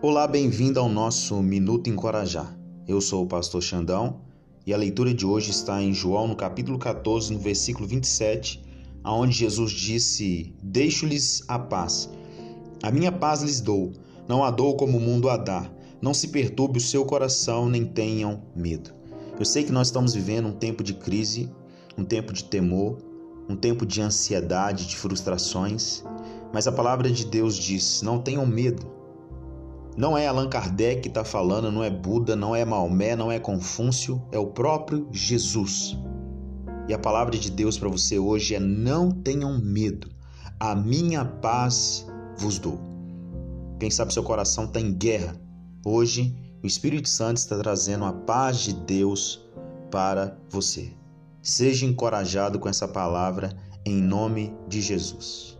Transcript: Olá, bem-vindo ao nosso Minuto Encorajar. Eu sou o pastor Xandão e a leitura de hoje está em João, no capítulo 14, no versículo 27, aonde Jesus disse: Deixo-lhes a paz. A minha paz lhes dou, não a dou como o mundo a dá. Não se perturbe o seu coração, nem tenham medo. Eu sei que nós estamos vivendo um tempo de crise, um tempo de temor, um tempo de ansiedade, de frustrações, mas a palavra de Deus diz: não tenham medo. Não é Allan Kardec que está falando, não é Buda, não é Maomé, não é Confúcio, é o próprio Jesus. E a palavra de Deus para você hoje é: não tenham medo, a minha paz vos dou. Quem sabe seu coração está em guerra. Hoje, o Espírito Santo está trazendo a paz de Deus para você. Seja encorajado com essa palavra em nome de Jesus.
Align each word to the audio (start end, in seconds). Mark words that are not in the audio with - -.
Olá, 0.00 0.28
bem-vindo 0.28 0.78
ao 0.78 0.88
nosso 0.88 1.42
Minuto 1.42 1.90
Encorajar. 1.90 2.56
Eu 2.86 3.00
sou 3.00 3.24
o 3.24 3.26
pastor 3.26 3.60
Xandão 3.60 4.20
e 4.64 4.72
a 4.72 4.76
leitura 4.76 5.12
de 5.12 5.26
hoje 5.26 5.50
está 5.50 5.82
em 5.82 5.92
João, 5.92 6.28
no 6.28 6.36
capítulo 6.36 6.78
14, 6.78 7.32
no 7.32 7.40
versículo 7.40 7.84
27, 7.84 8.64
aonde 9.02 9.32
Jesus 9.32 9.72
disse: 9.72 10.54
Deixo-lhes 10.62 11.42
a 11.48 11.58
paz. 11.58 12.08
A 12.80 12.92
minha 12.92 13.10
paz 13.10 13.42
lhes 13.42 13.60
dou, 13.60 13.90
não 14.28 14.44
a 14.44 14.52
dou 14.52 14.76
como 14.76 14.98
o 14.98 15.00
mundo 15.00 15.28
a 15.28 15.36
dá. 15.36 15.68
Não 16.00 16.14
se 16.14 16.28
perturbe 16.28 16.78
o 16.78 16.80
seu 16.80 17.04
coração, 17.04 17.68
nem 17.68 17.84
tenham 17.84 18.44
medo. 18.54 18.92
Eu 19.36 19.44
sei 19.44 19.64
que 19.64 19.72
nós 19.72 19.88
estamos 19.88 20.14
vivendo 20.14 20.46
um 20.46 20.52
tempo 20.52 20.84
de 20.84 20.94
crise, 20.94 21.50
um 21.98 22.04
tempo 22.04 22.32
de 22.32 22.44
temor, 22.44 22.98
um 23.48 23.56
tempo 23.56 23.84
de 23.84 24.00
ansiedade, 24.00 24.86
de 24.86 24.96
frustrações, 24.96 26.04
mas 26.52 26.68
a 26.68 26.72
palavra 26.72 27.10
de 27.10 27.26
Deus 27.26 27.56
diz: 27.56 28.00
não 28.00 28.20
tenham 28.22 28.46
medo. 28.46 28.97
Não 29.98 30.16
é 30.16 30.28
Allan 30.28 30.48
Kardec 30.48 31.00
que 31.00 31.08
está 31.08 31.24
falando, 31.24 31.72
não 31.72 31.82
é 31.82 31.90
Buda, 31.90 32.36
não 32.36 32.54
é 32.54 32.64
Maomé, 32.64 33.16
não 33.16 33.32
é 33.32 33.40
Confúcio, 33.40 34.22
é 34.30 34.38
o 34.38 34.46
próprio 34.46 35.08
Jesus. 35.10 35.98
E 36.86 36.94
a 36.94 36.98
palavra 37.00 37.36
de 37.36 37.50
Deus 37.50 37.76
para 37.76 37.88
você 37.88 38.16
hoje 38.16 38.54
é: 38.54 38.60
não 38.60 39.10
tenham 39.10 39.60
medo, 39.60 40.08
a 40.60 40.72
minha 40.72 41.24
paz 41.24 42.06
vos 42.36 42.60
dou. 42.60 42.78
Quem 43.80 43.90
sabe 43.90 44.14
seu 44.14 44.22
coração 44.22 44.66
está 44.66 44.78
em 44.78 44.94
guerra. 44.94 45.34
Hoje, 45.84 46.32
o 46.62 46.66
Espírito 46.68 47.08
Santo 47.08 47.38
está 47.38 47.58
trazendo 47.58 48.04
a 48.04 48.12
paz 48.12 48.60
de 48.60 48.74
Deus 48.74 49.44
para 49.90 50.38
você. 50.48 50.92
Seja 51.42 51.84
encorajado 51.84 52.60
com 52.60 52.68
essa 52.68 52.86
palavra 52.86 53.52
em 53.84 54.00
nome 54.00 54.54
de 54.68 54.80
Jesus. 54.80 55.57